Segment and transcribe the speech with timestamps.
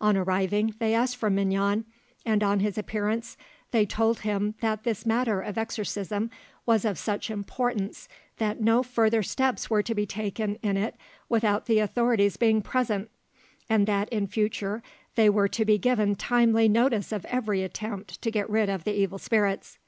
[0.00, 1.84] On arriving, they asked for Mignon,
[2.26, 3.36] and on his appearance
[3.70, 6.28] they told him that this matter of exorcism
[6.66, 10.96] was of such importance that no further steps were to be taken in it
[11.28, 13.12] without the authorities being present,
[13.68, 14.82] and that in future
[15.14, 18.94] they were to be given timely notice of every attempt to get rid of the
[18.98, 19.78] evil spirits.